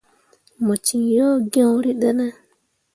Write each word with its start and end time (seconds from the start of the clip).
Mo 0.65 0.73
ciŋ 0.85 1.01
yo 1.15 1.27
gyõrîi 1.51 1.97
ɗine. 2.01 2.27